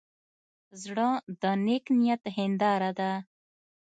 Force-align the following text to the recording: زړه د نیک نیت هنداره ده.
زړه 0.83 1.09
د 1.41 1.43
نیک 1.65 1.85
نیت 1.99 2.23
هنداره 2.37 2.91
ده. 2.99 3.11